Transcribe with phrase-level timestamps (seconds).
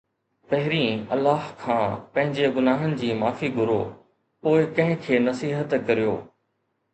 [0.51, 1.83] پهرين الله کان
[2.15, 3.79] پنهنجي گناهن جي معافي گهرو،
[4.41, 6.13] پوءِ ڪنهن کي نصيحت ڪريو